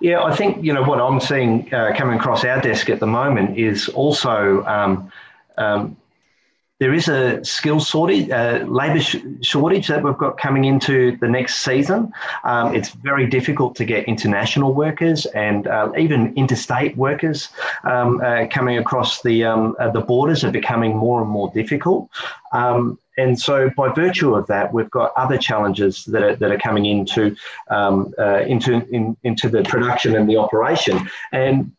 Yeah, 0.00 0.22
I 0.22 0.34
think 0.34 0.64
you 0.64 0.72
know 0.72 0.82
what 0.82 1.00
I'm 1.00 1.20
seeing 1.20 1.72
uh, 1.72 1.92
coming 1.96 2.18
across 2.18 2.44
our 2.44 2.60
desk 2.60 2.90
at 2.90 3.00
the 3.00 3.06
moment 3.06 3.56
is 3.56 3.88
also 3.88 4.64
um, 4.64 5.10
um, 5.56 5.96
there 6.80 6.94
is 6.94 7.08
a 7.08 7.44
skill 7.44 7.78
shortage, 7.78 8.30
uh, 8.30 8.64
labour 8.66 9.00
sh- 9.00 9.16
shortage 9.42 9.86
that 9.88 10.02
we've 10.02 10.16
got 10.16 10.38
coming 10.38 10.64
into 10.64 11.16
the 11.18 11.28
next 11.28 11.56
season. 11.56 12.10
Um, 12.42 12.74
it's 12.74 12.88
very 12.88 13.26
difficult 13.26 13.76
to 13.76 13.84
get 13.84 14.06
international 14.06 14.72
workers 14.72 15.26
and 15.26 15.66
uh, 15.66 15.92
even 15.98 16.34
interstate 16.36 16.96
workers 16.96 17.50
um, 17.84 18.20
uh, 18.24 18.46
coming 18.50 18.78
across 18.78 19.20
the 19.22 19.44
um, 19.44 19.76
uh, 19.78 19.90
the 19.90 20.00
borders 20.00 20.42
are 20.42 20.50
becoming 20.50 20.96
more 20.96 21.20
and 21.20 21.30
more 21.30 21.50
difficult. 21.52 22.08
Um, 22.52 22.98
and 23.18 23.38
so, 23.38 23.70
by 23.76 23.92
virtue 23.92 24.34
of 24.34 24.46
that, 24.46 24.72
we've 24.72 24.90
got 24.90 25.12
other 25.16 25.36
challenges 25.36 26.06
that 26.06 26.22
are, 26.22 26.36
that 26.36 26.50
are 26.50 26.58
coming 26.58 26.86
into 26.86 27.36
um, 27.68 28.14
uh, 28.18 28.40
into 28.46 28.86
in, 28.88 29.18
into 29.22 29.50
the 29.50 29.62
production 29.64 30.16
and 30.16 30.26
the 30.30 30.38
operation. 30.38 31.10
And 31.30 31.72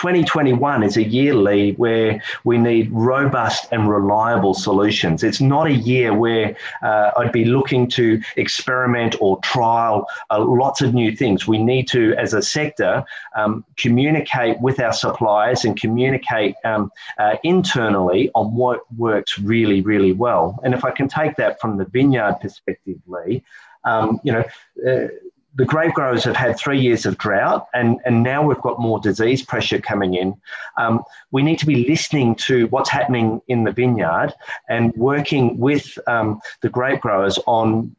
2021 0.00 0.82
is 0.82 0.96
a 0.96 1.02
year, 1.02 1.34
Lee, 1.34 1.72
where 1.72 2.22
we 2.44 2.56
need 2.56 2.90
robust 2.90 3.68
and 3.70 3.86
reliable 3.86 4.54
solutions. 4.54 5.22
It's 5.22 5.42
not 5.42 5.66
a 5.66 5.74
year 5.74 6.14
where 6.14 6.56
uh, 6.82 7.10
I'd 7.18 7.32
be 7.32 7.44
looking 7.44 7.86
to 7.90 8.18
experiment 8.36 9.14
or 9.20 9.38
trial 9.40 10.06
uh, 10.30 10.42
lots 10.42 10.80
of 10.80 10.94
new 10.94 11.14
things. 11.14 11.46
We 11.46 11.58
need 11.58 11.86
to, 11.88 12.14
as 12.16 12.32
a 12.32 12.40
sector, 12.40 13.04
um, 13.36 13.62
communicate 13.76 14.58
with 14.62 14.80
our 14.80 14.94
suppliers 14.94 15.66
and 15.66 15.78
communicate 15.78 16.54
um, 16.64 16.90
uh, 17.18 17.36
internally 17.44 18.30
on 18.34 18.54
what 18.54 18.80
works 18.96 19.38
really, 19.38 19.82
really 19.82 20.12
well. 20.12 20.58
And 20.64 20.72
if 20.72 20.82
I 20.82 20.92
can 20.92 21.08
take 21.08 21.36
that 21.36 21.60
from 21.60 21.76
the 21.76 21.84
vineyard 21.84 22.38
perspective, 22.40 22.96
Lee, 23.06 23.44
um, 23.84 24.18
you 24.24 24.32
know, 24.32 24.44
uh, 24.88 25.08
the 25.54 25.64
grape 25.64 25.94
growers 25.94 26.24
have 26.24 26.36
had 26.36 26.56
three 26.56 26.80
years 26.80 27.06
of 27.06 27.18
drought, 27.18 27.66
and, 27.74 27.98
and 28.04 28.22
now 28.22 28.42
we've 28.42 28.60
got 28.60 28.80
more 28.80 29.00
disease 29.00 29.42
pressure 29.42 29.80
coming 29.80 30.14
in. 30.14 30.34
Um, 30.76 31.02
we 31.32 31.42
need 31.42 31.58
to 31.58 31.66
be 31.66 31.88
listening 31.88 32.36
to 32.36 32.66
what's 32.68 32.90
happening 32.90 33.40
in 33.48 33.64
the 33.64 33.72
vineyard 33.72 34.32
and 34.68 34.94
working 34.94 35.58
with 35.58 35.98
um, 36.06 36.40
the 36.62 36.68
grape 36.68 37.00
growers 37.00 37.38
on 37.46 37.94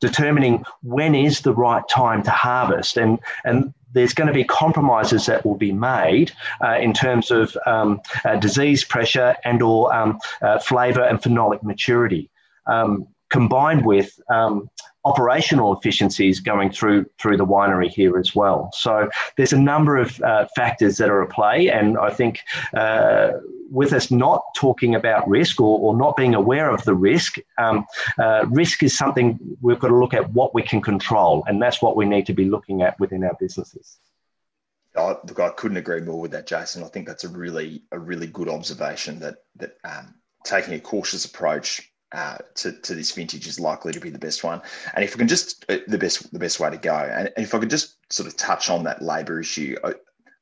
determining 0.00 0.64
when 0.82 1.14
is 1.14 1.40
the 1.40 1.54
right 1.54 1.82
time 1.88 2.22
to 2.24 2.30
harvest. 2.30 2.96
And, 2.96 3.18
and 3.44 3.72
there's 3.92 4.12
going 4.12 4.28
to 4.28 4.34
be 4.34 4.44
compromises 4.44 5.26
that 5.26 5.44
will 5.44 5.56
be 5.56 5.72
made 5.72 6.32
uh, 6.62 6.78
in 6.78 6.92
terms 6.92 7.30
of 7.30 7.56
um, 7.66 8.00
uh, 8.24 8.36
disease 8.36 8.84
pressure 8.84 9.36
and 9.44 9.62
or 9.62 9.92
um, 9.94 10.18
uh, 10.42 10.58
flavour 10.58 11.02
and 11.02 11.20
phenolic 11.20 11.62
maturity. 11.62 12.30
Um, 12.66 13.08
combined 13.30 13.84
with 13.84 14.18
um, 14.30 14.70
operational 15.08 15.76
efficiencies 15.76 16.40
going 16.40 16.70
through 16.70 17.06
through 17.18 17.36
the 17.36 17.46
winery 17.46 17.88
here 17.88 18.18
as 18.18 18.34
well. 18.34 18.70
So 18.72 19.08
there's 19.36 19.52
a 19.52 19.60
number 19.72 19.96
of 19.96 20.20
uh, 20.22 20.46
factors 20.54 20.98
that 20.98 21.08
are 21.08 21.22
at 21.22 21.30
play, 21.30 21.70
and 21.70 21.96
I 21.98 22.10
think 22.10 22.40
uh, 22.74 23.32
with 23.70 23.92
us 23.92 24.10
not 24.10 24.42
talking 24.54 24.94
about 24.94 25.28
risk 25.28 25.60
or, 25.60 25.78
or 25.78 25.96
not 25.96 26.16
being 26.16 26.34
aware 26.34 26.70
of 26.70 26.84
the 26.84 26.94
risk, 26.94 27.36
um, 27.58 27.86
uh, 28.18 28.44
risk 28.50 28.82
is 28.82 28.96
something 28.96 29.38
we've 29.60 29.78
got 29.78 29.88
to 29.88 29.96
look 29.96 30.14
at 30.14 30.30
what 30.32 30.54
we 30.54 30.62
can 30.62 30.80
control, 30.80 31.44
and 31.46 31.60
that's 31.62 31.80
what 31.80 31.96
we 31.96 32.04
need 32.04 32.26
to 32.26 32.34
be 32.34 32.44
looking 32.44 32.82
at 32.82 32.98
within 33.00 33.24
our 33.24 33.36
businesses. 33.40 33.98
Oh, 34.94 35.20
look, 35.28 35.40
I 35.40 35.50
couldn't 35.50 35.76
agree 35.76 36.00
more 36.00 36.20
with 36.20 36.32
that, 36.32 36.46
Jason. 36.46 36.82
I 36.82 36.88
think 36.88 37.06
that's 37.06 37.24
a 37.24 37.28
really 37.28 37.82
a 37.92 37.98
really 37.98 38.26
good 38.26 38.48
observation 38.48 39.20
that 39.20 39.36
that 39.56 39.76
um, 39.84 40.14
taking 40.44 40.74
a 40.74 40.80
cautious 40.80 41.24
approach 41.24 41.92
uh, 42.12 42.38
to, 42.54 42.72
to 42.72 42.94
this 42.94 43.12
vintage 43.12 43.46
is 43.46 43.60
likely 43.60 43.92
to 43.92 44.00
be 44.00 44.10
the 44.10 44.18
best 44.18 44.42
one. 44.42 44.62
And 44.94 45.04
if 45.04 45.14
we 45.14 45.18
can 45.18 45.28
just 45.28 45.64
uh, 45.68 45.78
the 45.86 45.98
best 45.98 46.32
the 46.32 46.38
best 46.38 46.60
way 46.60 46.70
to 46.70 46.76
go, 46.76 46.94
and, 46.94 47.30
if 47.36 47.54
I 47.54 47.58
could 47.58 47.70
just 47.70 47.96
sort 48.12 48.26
of 48.26 48.36
touch 48.36 48.70
on 48.70 48.84
that 48.84 49.02
labour 49.02 49.40
issue, 49.40 49.76
I, 49.84 49.88
I, 49.88 49.94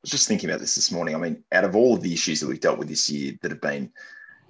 was 0.02 0.10
just 0.10 0.28
thinking 0.28 0.48
about 0.48 0.60
this 0.60 0.76
this 0.76 0.92
morning. 0.92 1.14
I 1.14 1.18
mean, 1.18 1.42
out 1.52 1.64
of 1.64 1.74
all 1.74 1.94
of 1.94 2.02
the 2.02 2.12
issues 2.12 2.40
that 2.40 2.46
we've 2.46 2.60
dealt 2.60 2.78
with 2.78 2.88
this 2.88 3.10
year, 3.10 3.34
that 3.42 3.50
have 3.50 3.60
been, 3.60 3.90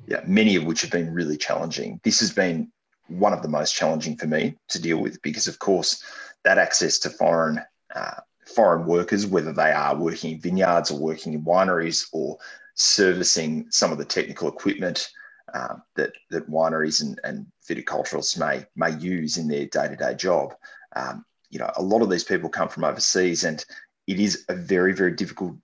yeah, 0.07 0.21
many 0.27 0.57
of 0.57 0.65
which 0.65 0.83
have 0.83 0.91
been 0.91 1.15
really 1.15 1.37
challenging. 1.39 2.01
This 2.05 2.21
has 2.21 2.33
been 2.33 2.71
one 3.09 3.33
of 3.33 3.43
the 3.43 3.49
most 3.49 3.75
challenging 3.75 4.17
for 4.17 4.27
me 4.27 4.57
to 4.69 4.83
deal 4.83 4.99
with 4.99 5.23
because, 5.23 5.47
of 5.47 5.59
course, 5.59 6.03
that 6.45 6.59
access 6.59 6.99
to 7.01 7.11
foreign 7.11 7.61
uh, 7.95 8.21
foreign 8.47 8.87
workers, 8.87 9.27
whether 9.27 9.53
they 9.53 9.73
are 9.73 9.97
working 9.97 10.33
in 10.33 10.41
vineyards 10.41 10.91
or 10.91 10.99
working 10.99 11.33
in 11.33 11.43
wineries 11.43 12.09
or 12.13 12.37
servicing 12.75 13.67
some 13.71 13.91
of 13.91 13.99
the 13.99 14.05
technical 14.05 14.49
equipment 14.49 15.09
um, 15.55 15.83
that 15.95 16.13
that 16.31 16.51
wineries 16.51 17.03
and, 17.03 17.21
and 17.25 17.47
viticulturalists 17.69 18.39
may 18.39 18.65
may 18.77 18.97
use 18.99 19.37
in 19.37 19.49
their 19.49 19.67
day 19.67 19.89
to 19.89 19.97
day 19.97 20.15
job. 20.15 20.55
Um, 20.95 21.25
you 21.51 21.59
know, 21.59 21.71
a 21.77 21.83
lot 21.83 22.03
of 22.03 22.11
these 22.11 22.25
people 22.25 22.49
come 22.49 22.69
from 22.69 22.85
overseas, 22.85 23.45
and 23.45 23.65
it 24.07 24.19
is 24.19 24.45
a 24.49 24.55
very 24.55 24.93
very 24.93 25.13
difficult 25.13 25.57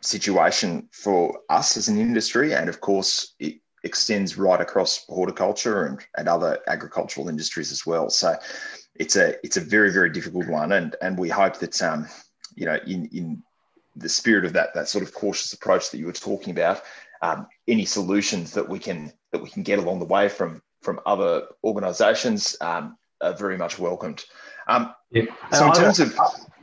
situation 0.00 0.88
for 0.92 1.40
us 1.48 1.76
as 1.76 1.88
an 1.88 1.98
industry, 1.98 2.54
and 2.54 2.68
of 2.68 2.80
course 2.80 3.34
it 3.38 3.60
extends 3.84 4.36
right 4.36 4.60
across 4.60 5.04
horticulture 5.06 5.86
and, 5.86 6.04
and 6.16 6.28
other 6.28 6.58
agricultural 6.66 7.28
industries 7.28 7.70
as 7.70 7.86
well. 7.86 8.10
So 8.10 8.36
it's 8.96 9.16
a 9.16 9.34
it's 9.44 9.56
a 9.56 9.60
very 9.60 9.92
very 9.92 10.10
difficult 10.10 10.48
one, 10.48 10.72
and 10.72 10.96
and 11.00 11.18
we 11.18 11.28
hope 11.28 11.58
that 11.58 11.80
um, 11.82 12.08
you 12.54 12.66
know 12.66 12.78
in 12.86 13.06
in 13.06 13.42
the 13.96 14.08
spirit 14.08 14.44
of 14.44 14.52
that 14.52 14.74
that 14.74 14.88
sort 14.88 15.04
of 15.04 15.14
cautious 15.14 15.52
approach 15.52 15.90
that 15.90 15.98
you 15.98 16.06
were 16.06 16.12
talking 16.12 16.50
about, 16.50 16.82
um, 17.22 17.46
any 17.66 17.84
solutions 17.84 18.52
that 18.52 18.68
we 18.68 18.78
can 18.78 19.12
that 19.32 19.42
we 19.42 19.50
can 19.50 19.62
get 19.62 19.78
along 19.78 19.98
the 19.98 20.04
way 20.04 20.28
from 20.28 20.62
from 20.82 21.00
other 21.06 21.46
organisations 21.64 22.56
um, 22.60 22.96
are 23.20 23.34
very 23.34 23.58
much 23.58 23.78
welcomed. 23.78 24.24
Um, 24.68 24.94
yeah. 25.10 25.24
So 25.52 25.66
in 25.66 25.74
terms 25.74 26.00
of 26.00 26.14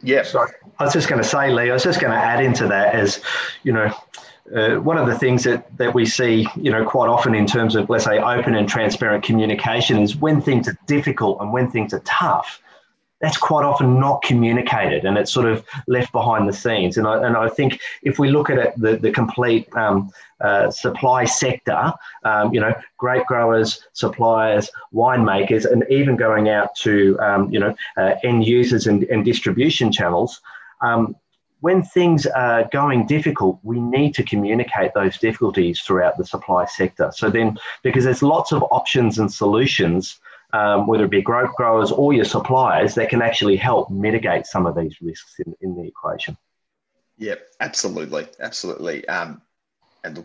yeah, 0.01 0.23
sorry, 0.23 0.51
I 0.79 0.83
was 0.83 0.93
just 0.93 1.07
going 1.07 1.21
to 1.21 1.27
say, 1.27 1.51
Lee, 1.51 1.69
I 1.69 1.73
was 1.73 1.83
just 1.83 1.99
going 1.99 2.11
to 2.11 2.17
add 2.17 2.43
into 2.43 2.67
that 2.67 2.95
as 2.95 3.21
you 3.63 3.73
know. 3.73 3.93
Uh, 4.55 4.75
one 4.75 4.95
of 4.95 5.07
the 5.07 5.17
things 5.17 5.43
that, 5.43 5.75
that 5.75 5.95
we 5.95 6.05
see, 6.05 6.47
you 6.55 6.69
know, 6.69 6.85
quite 6.85 7.09
often 7.09 7.33
in 7.33 7.47
terms 7.47 7.75
of, 7.75 7.89
let's 7.89 8.03
say, 8.03 8.19
open 8.19 8.53
and 8.53 8.69
transparent 8.69 9.23
communication 9.23 9.97
is 9.97 10.15
when 10.15 10.39
things 10.39 10.67
are 10.67 10.77
difficult 10.85 11.41
and 11.41 11.51
when 11.51 11.71
things 11.71 11.95
are 11.95 11.99
tough, 12.01 12.61
that's 13.21 13.37
quite 13.37 13.63
often 13.63 13.99
not 13.99 14.21
communicated 14.23 15.05
and 15.05 15.17
it's 15.17 15.31
sort 15.31 15.45
of 15.45 15.65
left 15.87 16.11
behind 16.11 16.47
the 16.47 16.53
scenes. 16.53 16.97
And 16.97 17.07
I, 17.07 17.25
and 17.25 17.37
I 17.37 17.47
think 17.47 17.79
if 18.03 18.19
we 18.19 18.29
look 18.29 18.49
at 18.49 18.57
it, 18.57 18.73
the, 18.77 18.97
the 18.97 19.11
complete 19.11 19.67
um, 19.75 20.11
uh, 20.41 20.69
supply 20.69 21.23
sector, 21.25 21.93
um, 22.23 22.53
you 22.53 22.59
know, 22.59 22.73
grape 22.97 23.25
growers, 23.25 23.81
suppliers, 23.93 24.69
winemakers, 24.93 25.69
and 25.69 25.85
even 25.89 26.17
going 26.17 26.49
out 26.49 26.75
to, 26.75 27.17
um, 27.19 27.49
you 27.51 27.59
know, 27.59 27.73
uh, 27.97 28.15
end 28.23 28.45
users 28.45 28.85
and, 28.85 29.03
and 29.03 29.23
distribution 29.23 29.91
channels, 29.91 30.41
um, 30.81 31.15
when 31.61 31.81
things 31.81 32.27
are 32.27 32.67
going 32.71 33.07
difficult, 33.07 33.59
we 33.63 33.79
need 33.79 34.13
to 34.13 34.23
communicate 34.23 34.93
those 34.93 35.17
difficulties 35.17 35.81
throughout 35.81 36.17
the 36.17 36.25
supply 36.25 36.65
sector. 36.65 37.11
So 37.15 37.29
then, 37.29 37.57
because 37.81 38.03
there's 38.03 38.21
lots 38.21 38.51
of 38.51 38.63
options 38.71 39.17
and 39.17 39.31
solutions 39.31 40.19
um, 40.53 40.87
whether 40.87 41.05
it 41.05 41.11
be 41.11 41.21
grape 41.21 41.49
growers 41.57 41.91
or 41.91 42.13
your 42.13 42.25
suppliers, 42.25 42.95
that 42.95 43.09
can 43.09 43.21
actually 43.21 43.55
help 43.55 43.89
mitigate 43.89 44.45
some 44.45 44.65
of 44.65 44.75
these 44.75 45.01
risks 45.01 45.35
in, 45.45 45.55
in 45.61 45.75
the 45.75 45.87
equation. 45.87 46.37
Yeah, 47.17 47.35
absolutely, 47.59 48.27
absolutely. 48.39 49.07
Um, 49.07 49.41
and 50.05 50.23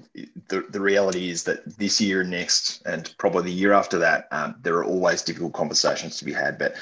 the, 0.48 0.66
the 0.68 0.80
reality 0.80 1.30
is 1.30 1.44
that 1.44 1.78
this 1.78 2.00
year, 2.00 2.22
next, 2.22 2.82
and 2.84 3.12
probably 3.18 3.44
the 3.44 3.52
year 3.52 3.72
after 3.72 3.98
that, 3.98 4.28
um, 4.30 4.56
there 4.60 4.76
are 4.76 4.84
always 4.84 5.22
difficult 5.22 5.54
conversations 5.54 6.18
to 6.18 6.24
be 6.24 6.32
had. 6.32 6.58
But 6.58 6.74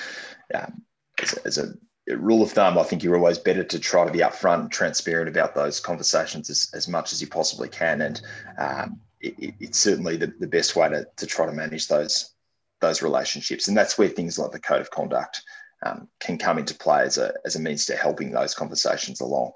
um, 0.54 0.83
as, 1.23 1.33
as, 1.45 1.59
a 1.59 1.75
rule 2.16 2.42
of 2.42 2.50
thumb, 2.50 2.78
I 2.78 2.83
think 2.83 3.02
you're 3.02 3.16
always 3.16 3.38
better 3.38 3.62
to 3.62 3.78
try 3.78 4.04
to 4.04 4.12
be 4.12 4.21
upfront 4.21 4.61
and 4.61 4.73
transparent 4.73 5.28
about 5.28 5.54
those 5.54 5.78
conversations 5.78 6.50
as, 6.50 6.71
as 6.75 6.88
much 6.88 7.12
as 7.12 7.21
you 7.21 7.28
possibly 7.28 7.68
can. 7.68 8.00
And 8.00 8.21
um, 8.57 9.00
it, 9.21 9.54
it's 9.61 9.78
certainly 9.78 10.16
the, 10.16 10.33
the 10.40 10.47
best 10.47 10.75
way 10.75 10.88
to, 10.88 11.07
to 11.16 11.26
try 11.26 11.47
to 11.47 11.52
manage 11.52 11.87
those 11.87 12.35
those 12.80 13.02
relationships. 13.02 13.68
And 13.68 13.76
that's 13.76 13.99
where 13.99 14.08
things 14.08 14.38
like 14.38 14.52
the 14.52 14.61
code 14.61 14.80
of 14.80 14.90
conduct 14.90 15.42
um, 15.85 16.08
can 16.20 16.38
come 16.38 16.58
into 16.58 16.75
play 16.75 17.02
as 17.02 17.18
a, 17.18 17.32
as 17.44 17.56
a 17.56 17.61
means 17.61 17.87
to 17.87 17.97
helping 17.97 18.30
those 18.30 18.54
conversations 18.54 19.20
along. 19.20 19.52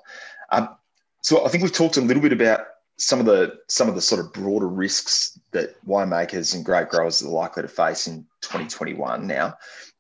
Um, 0.51 0.69
so 1.23 1.45
I 1.45 1.49
think 1.49 1.63
we've 1.63 1.73
talked 1.73 1.97
a 1.97 2.01
little 2.01 2.23
bit 2.23 2.33
about 2.33 2.67
some 2.99 3.21
of 3.21 3.27
the 3.27 3.59
some 3.69 3.89
of 3.89 3.95
the 3.95 4.01
sort 4.01 4.21
of 4.21 4.33
broader 4.33 4.69
risks 4.69 5.39
that 5.53 5.75
winemakers 5.87 6.55
and 6.55 6.65
grape 6.65 6.89
growers 6.89 7.23
are 7.23 7.29
likely 7.29 7.63
to 7.63 7.69
face 7.69 8.07
in 8.07 8.27
2021 8.43 9.27
now. 9.27 9.57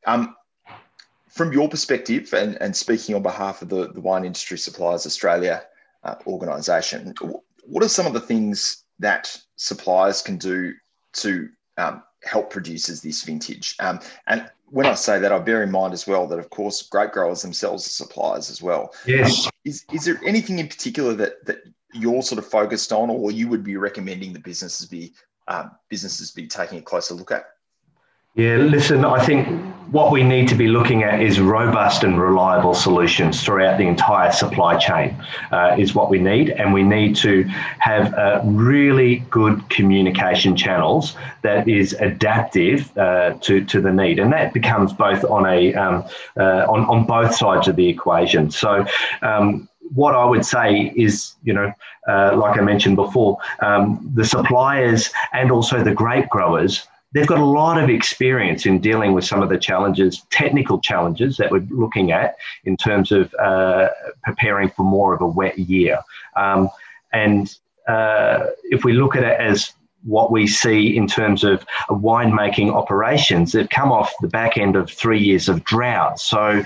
Um, 0.07 0.37
from 1.29 1.53
your 1.53 1.69
perspective, 1.69 2.33
and, 2.35 2.61
and 2.61 2.77
speaking 2.77 3.15
on 3.15 3.23
behalf 3.23 3.63
of 3.63 3.71
the, 3.71 3.91
the 3.93 4.03
Wine 4.03 4.25
Industry 4.25 4.59
Suppliers 4.59 5.07
Australia 5.07 5.63
uh, 6.05 6.17
organisation, 6.27 7.15
what 7.65 7.83
are 7.83 7.89
some 7.89 8.07
of 8.07 8.13
the 8.13 8.21
things 8.21 8.85
that 8.99 9.35
suppliers 9.57 10.21
can 10.21 10.37
do 10.37 10.75
to 11.15 11.49
um, 11.79 12.03
help 12.25 12.51
producers 12.51 13.01
this 13.01 13.23
vintage. 13.23 13.77
Um, 13.81 14.01
and 14.27 14.51
when 14.67 14.87
I 14.87 14.95
say 14.95 15.19
that, 15.19 15.33
I 15.33 15.39
bear 15.39 15.63
in 15.63 15.71
mind 15.71 15.93
as 15.93 16.07
well 16.07 16.27
that, 16.29 16.39
of 16.39 16.51
course, 16.51 16.83
grape 16.83 17.13
growers 17.13 17.43
themselves 17.43 17.87
are 17.87 17.91
suppliers 17.91 18.51
as 18.51 18.63
well. 18.63 18.95
Yes. 19.07 19.47
Um, 19.47 19.53
is, 19.65 19.85
is 19.93 20.05
there 20.05 20.21
anything 20.27 20.59
in 20.59 20.69
particular 20.69 21.15
that, 21.15 21.45
that 21.47 21.59
you're 21.93 22.23
sort 22.23 22.39
of 22.39 22.47
focused 22.47 22.93
on, 22.93 23.11
or 23.11 23.31
you 23.31 23.49
would 23.49 23.63
be 23.63 23.77
recommending 23.77 24.33
the 24.33 24.39
businesses 24.39 24.87
be 24.87 25.13
um, 25.49 25.73
businesses 25.89 26.31
be 26.31 26.47
taking 26.47 26.79
a 26.79 26.83
closer 26.83 27.15
look 27.15 27.31
at? 27.31 27.45
Yeah, 28.35 28.57
listen, 28.57 29.05
I 29.05 29.23
think 29.23 29.47
what 29.91 30.11
we 30.11 30.23
need 30.23 30.49
to 30.49 30.55
be 30.55 30.67
looking 30.67 31.03
at 31.03 31.21
is 31.21 31.39
robust 31.39 32.03
and 32.03 32.19
reliable 32.19 32.73
solutions 32.73 33.43
throughout 33.43 33.77
the 33.77 33.87
entire 33.87 34.33
supply 34.33 34.79
chain, 34.79 35.15
uh, 35.51 35.77
is 35.79 35.95
what 35.95 36.09
we 36.09 36.19
need. 36.19 36.49
And 36.49 36.73
we 36.73 36.83
need 36.83 37.15
to 37.17 37.45
have 37.79 38.15
uh, 38.15 38.41
really 38.43 39.17
good 39.29 39.69
communication 39.69 40.57
channels 40.57 41.15
that 41.43 41.69
is 41.69 41.93
adaptive 41.93 42.97
uh, 42.97 43.35
to, 43.43 43.67
to 43.67 43.83
the 43.83 43.93
need. 43.93 44.19
And 44.19 44.33
that 44.33 44.55
becomes 44.55 44.95
both 44.95 45.25
on 45.25 45.45
a 45.45 45.75
um, 45.75 46.05
uh, 46.39 46.65
on, 46.73 46.87
on 46.87 47.05
both 47.05 47.35
sides 47.35 47.69
of 47.69 47.77
the 47.77 47.87
equation. 47.87 48.51
So 48.51 48.87
um, 49.21 49.69
what 49.93 50.15
I 50.15 50.25
would 50.25 50.47
say 50.47 50.91
is, 50.97 51.35
you 51.43 51.53
know, 51.53 51.71
uh, 52.09 52.35
like 52.35 52.59
I 52.59 52.63
mentioned 52.63 52.97
before, 52.97 53.37
um, 53.61 54.11
the 54.15 54.25
suppliers 54.25 55.11
and 55.35 55.53
also 55.53 55.85
the 55.85 55.93
grape 55.93 56.31
growers 56.31 56.89
they've 57.13 57.27
got 57.27 57.39
a 57.39 57.45
lot 57.45 57.83
of 57.83 57.91
experience 57.91 58.67
in 58.67 58.81
dealing 58.81 59.13
with 59.13 59.25
some 59.25 59.43
of 59.43 59.49
the 59.49 59.59
challenges, 59.59 60.23
technical 60.31 60.81
challenges 60.81 61.37
that 61.37 61.51
we're 61.51 61.67
looking 61.71 62.13
at 62.13 62.37
in 62.65 62.77
terms 62.77 63.13
of 63.13 63.35
uh, 63.35 63.89
preparing 64.23 64.69
for 64.71 64.83
more 64.83 65.15
of 65.15 65.21
a 65.21 65.27
wet 65.27 65.59
year. 65.59 65.99
Um, 66.37 66.71
and 67.13 67.55
uh, 67.89 68.47
if 68.65 68.85
we 68.85 68.93
look 68.93 69.17
at 69.17 69.25
it 69.25 69.39
as 69.41 69.73
what 70.05 70.33
we 70.33 70.47
see 70.47 70.97
in 70.97 71.07
terms 71.07 71.45
of 71.45 71.65
winemaking 71.89 72.75
operations. 72.75 73.53
They've 73.53 73.69
come 73.69 73.93
off 73.93 74.13
the 74.21 74.29
back 74.29 74.59
end 74.59 74.77
of 74.77 74.91
three 74.91 75.21
years 75.21 75.49
of 75.49 75.65
drought. 75.65 76.19
So 76.19 76.63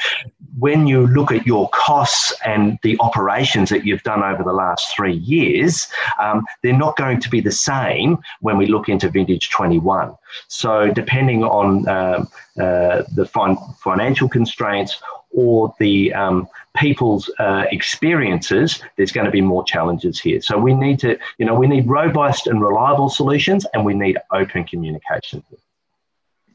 when 0.59 0.87
you 0.87 1.07
look 1.07 1.31
at 1.31 1.47
your 1.47 1.69
costs 1.71 2.33
and 2.45 2.79
the 2.83 2.97
operations 3.01 3.69
that 3.71 3.85
you've 3.85 4.03
done 4.03 4.23
over 4.23 4.43
the 4.43 4.53
last 4.53 4.95
three 4.95 5.17
years, 5.17 5.87
um, 6.21 6.45
they're 6.63 6.77
not 6.77 6.97
going 6.97 7.21
to 7.21 7.29
be 7.29 7.41
the 7.41 7.53
same 7.53 8.19
when 8.41 8.57
we 8.57 8.67
look 8.67 8.89
into 8.89 9.09
vintage 9.11 9.51
21. 9.51 10.15
So 10.49 10.91
depending 10.91 11.45
on 11.45 11.89
um, 11.89 12.29
uh, 12.59 13.03
the 13.15 13.27
fin- 13.27 13.59
financial 13.83 14.29
constraints 14.29 15.01
or 15.31 15.75
the 15.79 16.15
um, 16.15 16.49
people's 16.77 17.31
uh, 17.39 17.65
experiences, 17.71 18.83
there's 18.97 19.13
going 19.13 19.27
to 19.27 19.31
be 19.31 19.43
more 19.43 19.65
challenges 19.65 20.19
here. 20.19 20.41
So 20.41 20.57
we 20.57 20.73
need 20.73 20.99
to, 21.01 21.19
you 21.37 21.45
know, 21.45 21.55
we 21.55 21.67
need 21.67 21.87
robust 21.87 22.47
and 22.47 22.63
reliable 22.63 23.11
solutions, 23.11 23.67
and 23.75 23.85
we 23.85 23.93
need 23.93 24.17
open 24.33 24.65
communication. 24.65 25.43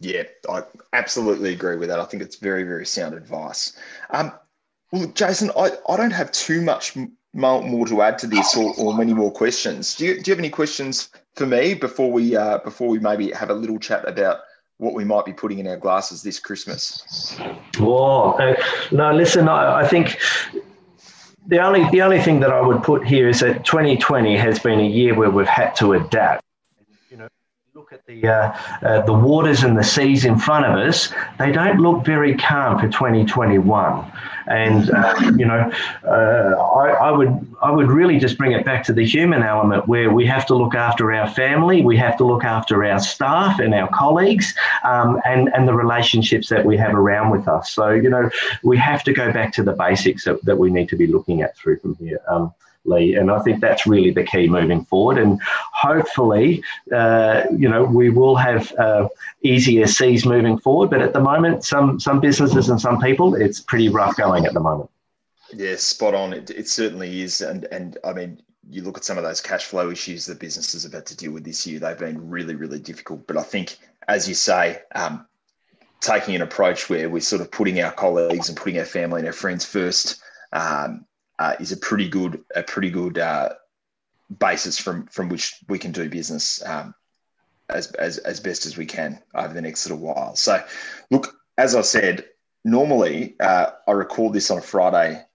Yeah, 0.02 0.24
I 0.50 0.64
absolutely 0.94 1.54
agree 1.54 1.78
with 1.78 1.90
that. 1.90 2.00
I 2.00 2.06
think 2.06 2.24
it's 2.24 2.38
very, 2.38 2.64
very 2.64 2.86
sound 2.86 3.14
advice. 3.14 3.78
Um, 4.10 4.32
well, 4.92 5.06
Jason, 5.08 5.52
I, 5.56 5.72
I 5.88 5.96
don't 5.96 6.12
have 6.12 6.32
too 6.32 6.62
much 6.62 6.98
more 7.34 7.88
to 7.88 8.02
add 8.02 8.18
to 8.20 8.28
this 8.28 8.58
or, 8.58 8.74
or 8.78 8.96
many 8.96 9.14
more 9.14 9.32
questions. 9.32 9.96
Do 9.96 10.06
you, 10.06 10.16
do 10.16 10.30
you 10.30 10.34
have 10.34 10.40
any 10.40 10.50
questions 10.50 11.10
for 11.36 11.46
me 11.46 11.76
before 11.76 12.12
we 12.12 12.36
uh, 12.36 12.58
before 12.60 12.90
we 12.90 13.00
maybe 13.00 13.32
have 13.32 13.52
a 13.52 13.54
little 13.54 13.80
chat 13.80 14.08
about 14.08 14.40
what 14.78 14.94
we 14.96 15.06
might 15.06 15.26
be 15.26 15.34
putting 15.34 15.60
in 15.60 15.68
our 15.68 15.78
glasses 15.78 16.24
this 16.24 16.40
Christmas? 16.40 17.38
Oh 17.80 18.32
uh, 18.34 18.56
no! 18.92 19.14
Listen, 19.14 19.48
I, 19.48 19.82
I 19.82 19.88
think 19.88 20.20
the 21.48 21.60
only 21.60 21.90
the 21.92 22.02
only 22.02 22.20
thing 22.20 22.40
that 22.42 22.52
I 22.52 22.60
would 22.60 22.84
put 22.84 23.06
here 23.06 23.30
is 23.30 23.40
that 23.42 23.64
2020 23.66 24.36
has 24.36 24.60
been 24.60 24.80
a 24.80 24.88
year 24.88 25.16
where 25.16 25.30
we've 25.30 25.48
had 25.48 25.76
to 25.76 25.94
adapt. 25.94 26.44
Look 27.74 27.94
at 27.94 28.06
the 28.06 28.28
uh, 28.28 28.58
uh, 28.82 29.02
the 29.04 29.14
waters 29.14 29.64
and 29.64 29.78
the 29.78 29.84
seas 29.84 30.26
in 30.26 30.38
front 30.38 30.66
of 30.66 30.78
us; 30.78 31.08
they 31.40 31.54
don't 31.54 31.80
look 31.80 32.04
very 32.04 32.36
calm 32.36 32.78
for 32.78 32.90
2021. 32.90 34.12
And 34.48 34.90
uh, 34.90 35.32
you 35.38 35.46
know, 35.46 35.72
uh, 36.06 36.62
I, 36.62 36.90
I, 36.90 37.12
would 37.12 37.56
I 37.62 37.72
would 37.72 37.90
really 37.90 38.20
just 38.20 38.38
bring 38.38 38.52
it 38.52 38.66
back 38.66 38.84
to 38.88 38.94
the 38.94 39.06
human 39.06 39.42
element 39.42 39.88
where 39.88 40.12
we 40.14 40.26
have 40.26 40.46
to 40.48 40.54
look 40.54 40.76
after 40.76 41.14
our 41.14 41.30
family, 41.30 41.82
we 41.82 41.96
have 41.96 42.18
to 42.18 42.26
look 42.26 42.44
after 42.44 42.84
our 42.84 43.00
staff 43.00 43.62
and 43.62 43.74
our 43.74 43.88
colleagues, 43.88 44.54
um, 44.84 45.22
and 45.24 45.48
and 45.56 45.66
the 45.66 45.74
relationships 45.74 46.50
that 46.50 46.66
we 46.66 46.76
have 46.76 46.94
around 46.94 47.30
with 47.30 47.48
us. 47.48 47.72
So 47.72 47.92
you 47.92 48.10
know, 48.10 48.30
we 48.64 48.78
have 48.80 49.02
to 49.06 49.14
go 49.14 49.32
back 49.32 49.54
to 49.54 49.64
the 49.64 49.72
basics 49.72 50.26
that, 50.26 50.44
that 50.44 50.58
we 50.58 50.72
need 50.72 50.90
to 50.90 50.98
be 50.98 51.08
looking 51.08 51.42
at 51.42 51.56
through 51.56 51.80
from 51.80 51.96
here. 51.96 52.20
Um, 52.28 52.54
Lee. 52.86 53.16
And 53.16 53.32
I 53.32 53.40
think 53.40 53.62
that's 53.62 53.86
really 53.86 54.12
the 54.12 54.24
key 54.24 54.48
moving 54.48 54.86
forward. 54.86 55.18
And 55.18 55.40
hopefully, 55.74 56.64
uh, 56.92 57.44
you 57.56 57.70
know, 57.70 57.84
we 57.84 58.10
will 58.10 58.36
have 58.36 58.72
uh, 58.74 59.08
easier 59.44 59.88
seas 59.88 60.26
moving 60.26 60.58
forward. 60.58 60.90
But 60.90 61.02
at 61.02 61.14
the 61.14 61.20
moment, 61.20 61.64
some 61.64 62.00
some 62.00 62.20
businesses 62.20 62.70
and 62.70 62.80
some 62.80 63.00
people, 63.00 63.36
it's 63.36 63.60
pretty 63.60 63.90
rough 63.90 64.16
going 64.18 64.46
at 64.46 64.54
the 64.54 64.60
moment. 64.60 64.90
Yeah, 65.54 65.76
spot 65.76 66.16
on. 66.16 66.34
It, 66.34 66.50
it 66.50 66.68
certainly 66.68 67.22
is. 67.22 67.42
And 67.42 67.66
and 67.66 67.98
I 68.04 68.14
mean, 68.14 68.42
you 68.70 68.84
look 68.84 68.98
at 68.98 69.04
some 69.04 69.18
of 69.18 69.24
those 69.24 69.42
cash 69.42 69.66
flow 69.66 69.90
issues 69.90 70.26
that 70.26 70.40
businesses 70.40 70.84
have 70.84 70.94
had 70.94 71.06
to 71.08 71.18
deal 71.18 71.32
with 71.32 71.44
this 71.44 71.66
year. 71.68 71.80
They've 71.80 71.98
been 71.98 72.30
really, 72.30 72.56
really 72.56 72.80
difficult. 72.80 73.28
But 73.28 73.38
I 73.38 73.44
think, 73.44 73.78
as 74.08 74.28
you 74.28 74.36
say, 74.36 74.80
um, 74.96 75.26
taking 76.00 76.36
an 76.36 76.42
approach 76.42 76.90
where 76.90 77.10
we're 77.10 77.22
sort 77.22 77.42
of 77.42 77.52
putting 77.52 77.82
our 77.82 77.92
colleagues 77.92 78.50
and 78.50 78.58
putting 78.58 78.80
our 78.80 78.86
family 78.86 79.20
and 79.20 79.28
our 79.28 79.34
friends 79.34 79.64
first 79.64 80.22
um, 80.52 81.06
uh, 81.42 81.56
is 81.60 81.72
a 81.72 81.78
pretty 81.78 82.08
good 82.08 82.44
a 82.56 82.62
pretty 82.62 82.92
good 82.92 83.18
uh, 83.18 83.50
basis 84.40 84.78
from 84.78 85.08
from 85.08 85.28
which 85.28 85.56
we 85.68 85.80
can 85.80 85.92
do 85.92 86.08
business 86.08 86.64
um, 86.68 86.94
as, 87.70 87.92
as 87.94 88.20
as 88.20 88.40
best 88.40 88.68
as 88.68 88.78
we 88.78 88.86
can 88.86 89.20
over 89.34 89.52
the 89.52 89.62
next 89.62 89.88
little 89.88 90.06
while. 90.06 90.36
So, 90.36 90.64
look, 91.10 91.36
as 91.58 91.76
I 91.76 91.82
said, 91.82 92.26
normally 92.64 93.36
uh, 93.40 93.72
I 93.88 93.92
record 93.92 94.34
this 94.34 94.52
on 94.52 94.60
a 94.60 94.62
Friday 94.62 95.26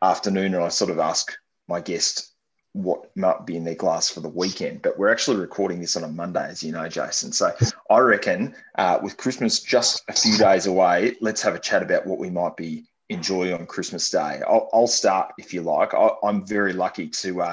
afternoon, 0.00 0.54
and 0.54 0.62
I 0.62 0.68
sort 0.68 0.92
of 0.92 1.00
ask 1.00 1.36
my 1.66 1.80
guest 1.80 2.32
what 2.72 3.10
might 3.16 3.44
be 3.44 3.56
in 3.56 3.64
their 3.64 3.74
glass 3.74 4.08
for 4.08 4.20
the 4.20 4.28
weekend. 4.28 4.82
But 4.82 4.96
we're 4.96 5.10
actually 5.10 5.38
recording 5.38 5.80
this 5.80 5.96
on 5.96 6.04
a 6.04 6.08
Monday, 6.08 6.46
as 6.46 6.62
you 6.62 6.70
know, 6.70 6.88
Jason. 6.88 7.32
So 7.32 7.52
I 7.90 7.98
reckon 7.98 8.54
uh, 8.76 9.00
with 9.02 9.16
Christmas 9.16 9.60
just 9.60 10.04
a 10.08 10.12
few 10.12 10.38
days 10.38 10.66
away, 10.66 11.16
let's 11.20 11.42
have 11.42 11.56
a 11.56 11.58
chat 11.58 11.82
about 11.82 12.06
what 12.06 12.20
we 12.20 12.30
might 12.30 12.56
be 12.56 12.84
enjoying 13.08 13.54
on 13.54 13.66
Christmas 13.66 14.10
Day. 14.10 14.40
I'll, 14.46 14.68
I'll 14.72 14.86
start 14.86 15.32
if 15.38 15.54
you 15.54 15.62
like. 15.62 15.94
I, 15.94 16.10
am 16.24 16.44
very 16.46 16.72
lucky 16.72 17.08
to 17.08 17.42
uh, 17.42 17.52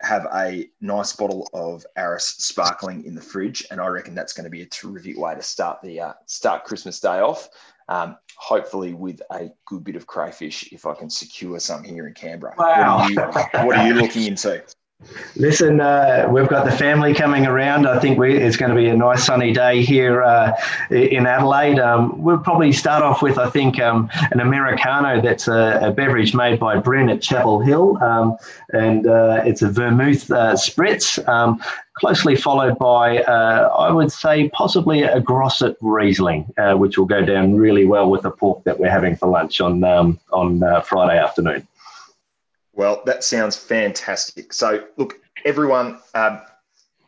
have 0.00 0.26
a 0.34 0.68
nice 0.80 1.12
bottle 1.12 1.48
of 1.52 1.84
Arras 1.96 2.26
sparkling 2.26 3.04
in 3.04 3.14
the 3.14 3.20
fridge, 3.20 3.66
and 3.70 3.80
I 3.80 3.86
reckon 3.88 4.14
that's 4.14 4.32
going 4.32 4.44
to 4.44 4.50
be 4.50 4.62
a 4.62 4.66
terrific 4.66 5.18
way 5.18 5.34
to 5.34 5.42
start 5.42 5.82
the 5.82 6.00
uh, 6.00 6.12
start 6.26 6.64
Christmas 6.64 7.00
Day 7.00 7.18
off. 7.20 7.48
Um, 7.90 8.18
hopefully 8.36 8.92
with 8.92 9.22
a 9.30 9.48
good 9.64 9.82
bit 9.82 9.96
of 9.96 10.06
crayfish 10.06 10.70
if 10.72 10.84
I 10.84 10.94
can 10.94 11.08
secure 11.08 11.58
some 11.58 11.82
here 11.82 12.06
in 12.06 12.12
Canberra. 12.12 12.54
Wow. 12.58 12.98
What 12.98 13.08
are 13.08 13.10
you, 13.10 13.66
what 13.66 13.78
are 13.78 13.88
you 13.88 13.94
looking 13.94 14.24
into? 14.26 14.62
Listen, 15.36 15.80
uh, 15.80 16.26
we've 16.28 16.48
got 16.48 16.64
the 16.64 16.72
family 16.72 17.14
coming 17.14 17.46
around. 17.46 17.86
I 17.86 18.00
think 18.00 18.18
we, 18.18 18.36
it's 18.36 18.56
going 18.56 18.70
to 18.70 18.76
be 18.76 18.88
a 18.88 18.96
nice 18.96 19.24
sunny 19.24 19.52
day 19.52 19.82
here 19.82 20.24
uh, 20.24 20.60
in 20.90 21.24
Adelaide. 21.24 21.78
Um, 21.78 22.20
we'll 22.20 22.38
probably 22.38 22.72
start 22.72 23.04
off 23.04 23.22
with, 23.22 23.38
I 23.38 23.48
think, 23.48 23.78
um, 23.80 24.10
an 24.32 24.40
Americano 24.40 25.20
that's 25.20 25.46
a, 25.46 25.78
a, 25.84 25.92
beverage 25.92 26.34
made 26.34 26.58
by 26.58 26.78
Bryn 26.78 27.08
at 27.10 27.22
Chapel 27.22 27.60
Hill. 27.60 27.96
Um, 28.02 28.36
and 28.72 29.06
uh, 29.06 29.42
it's 29.44 29.62
a 29.62 29.70
vermouth 29.70 30.28
uh, 30.32 30.54
spritz, 30.54 31.26
um, 31.28 31.62
closely 31.94 32.34
followed 32.34 32.76
by, 32.76 33.18
uh, 33.18 33.68
I 33.78 33.92
would 33.92 34.10
say, 34.10 34.48
possibly 34.48 35.04
a 35.04 35.20
Grosset 35.20 35.76
Riesling, 35.80 36.52
uh, 36.58 36.74
which 36.74 36.98
will 36.98 37.06
go 37.06 37.24
down 37.24 37.54
really 37.54 37.84
well 37.84 38.10
with 38.10 38.22
the 38.22 38.32
pork 38.32 38.64
that 38.64 38.80
we're 38.80 38.90
having 38.90 39.14
for 39.14 39.28
lunch 39.28 39.60
on, 39.60 39.84
um, 39.84 40.18
on 40.32 40.60
Friday 40.82 41.18
afternoon. 41.18 41.68
Well, 42.78 43.02
that 43.06 43.24
sounds 43.24 43.56
fantastic. 43.56 44.52
So, 44.52 44.84
look, 44.96 45.20
everyone, 45.44 45.98
um, 46.14 46.40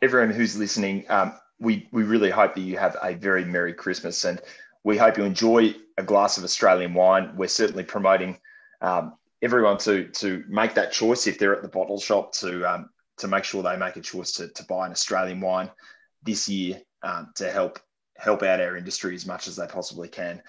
everyone 0.02 0.30
who's 0.32 0.56
listening, 0.56 1.04
um, 1.08 1.32
we 1.60 1.88
we 1.92 2.02
really 2.02 2.28
hope 2.28 2.56
that 2.56 2.62
you 2.62 2.76
have 2.76 2.96
a 3.00 3.14
very 3.14 3.44
merry 3.44 3.72
Christmas, 3.72 4.24
and 4.24 4.40
we 4.82 4.96
hope 4.96 5.16
you 5.16 5.22
enjoy 5.22 5.76
a 5.96 6.02
glass 6.02 6.36
of 6.38 6.42
Australian 6.42 6.92
wine. 6.92 7.36
We're 7.36 7.46
certainly 7.46 7.84
promoting 7.84 8.40
um, 8.80 9.14
everyone 9.42 9.78
to 9.78 10.08
to 10.08 10.42
make 10.48 10.74
that 10.74 10.90
choice 10.90 11.28
if 11.28 11.38
they're 11.38 11.54
at 11.54 11.62
the 11.62 11.68
bottle 11.68 12.00
shop 12.00 12.32
to 12.40 12.64
um, 12.68 12.90
to 13.18 13.28
make 13.28 13.44
sure 13.44 13.62
they 13.62 13.76
make 13.76 13.94
a 13.94 14.00
choice 14.00 14.32
to, 14.32 14.48
to 14.48 14.64
buy 14.64 14.86
an 14.86 14.92
Australian 14.92 15.40
wine 15.40 15.70
this 16.24 16.48
year 16.48 16.80
um, 17.04 17.30
to 17.36 17.48
help 17.48 17.78
help 18.16 18.42
out 18.42 18.60
our 18.60 18.76
industry 18.76 19.14
as 19.14 19.24
much 19.24 19.46
as 19.46 19.54
they 19.54 19.68
possibly 19.68 20.08
can 20.08 20.42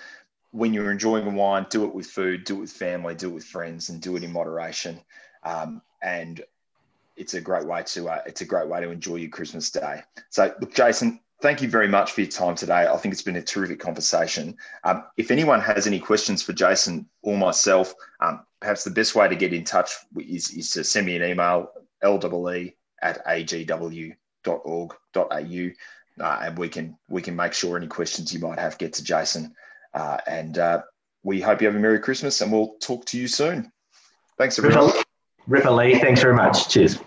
when 0.52 0.74
you're 0.74 0.92
enjoying 0.92 1.26
a 1.26 1.30
wine, 1.30 1.66
do 1.70 1.86
it 1.86 1.96
with 1.96 2.08
food, 2.08 2.44
do 2.44 2.58
it 2.58 2.62
with 2.62 2.72
family, 2.72 3.16
do 3.16 3.30
it 3.30 3.34
with 3.34 3.46
friends, 3.46 3.90
and 3.90 4.02
do 4.02 4.16
it 4.16 4.24
in 4.24 4.32
moderation. 4.32 5.00
Um, 5.44 5.82
and 6.02 6.42
it's 7.16 7.34
a 7.34 7.42
great 7.42 7.66
way 7.66 7.84
to 7.84 8.10
uh, 8.10 8.22
it's 8.26 8.42
a 8.42 8.46
great 8.46 8.68
way 8.68 8.82
to 8.82 8.90
enjoy 8.90 9.16
your 9.18 9.30
Christmas 9.30 9.70
day. 9.70 10.02
So, 10.30 10.54
look, 10.60 10.74
Jason, 10.74 11.20
thank 11.42 11.62
you 11.62 11.70
very 11.70 11.88
much 11.88 12.12
for 12.12 12.22
your 12.22 12.30
time 12.30 12.56
today. 12.56 12.88
I 12.88 12.98
think 12.98 13.14
it's 13.14 13.22
been 13.22 13.36
a 13.38 13.42
terrific 13.42 13.80
conversation. 13.80 14.58
Um, 14.84 15.06
if 15.18 15.32
anyone 15.32 15.62
has 15.62 15.88
any 15.88 16.00
questions 16.00 16.42
for 16.42 16.54
Jason 16.54 17.08
or 17.22 17.38
myself, 17.38 17.94
um, 18.20 18.46
perhaps 18.60 18.84
the 18.84 18.92
best 18.92 19.16
way 19.16 19.28
to 19.28 19.36
get 19.36 19.54
in 19.54 19.64
touch 19.64 19.92
is, 20.18 20.52
is 20.52 20.72
to 20.72 20.84
send 20.84 21.06
me 21.06 21.16
an 21.16 21.24
email, 21.24 21.72
lwe 22.04 22.74
at 23.02 23.26
agw.org.au, 23.26 24.16
uh, 26.20 26.40
and 26.44 26.58
we 26.58 26.70
can 26.70 26.98
we 27.10 27.22
can 27.22 27.36
make 27.36 27.54
sure 27.54 27.78
any 27.78 27.88
questions 27.88 28.34
you 28.34 28.40
might 28.40 28.60
have 28.60 28.78
get 28.78 28.94
to 28.94 29.04
Jason. 29.04 29.56
Uh, 29.94 30.18
and 30.28 30.58
uh, 30.58 30.82
we 31.24 31.42
hope 31.42 31.62
you 31.62 31.68
have 31.68 31.76
a 31.76 31.80
Merry 31.80 32.00
Christmas 32.00 32.42
and 32.42 32.52
we'll 32.52 32.76
talk 32.80 33.06
to 33.06 33.18
you 33.18 33.28
soon. 33.28 33.72
Thanks, 34.38 34.58
everyone. 34.58 34.92
Ripper 35.48 35.72
Lee, 35.72 36.00
thanks 36.00 36.22
very 36.22 36.36
much. 36.36 36.70
Cheers. 36.70 37.00